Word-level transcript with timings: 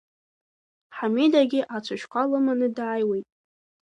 Ҳамида 0.97 1.41
ацәашьқәа 1.75 2.29
лыманы 2.29 2.67
дааиуеит. 2.75 3.25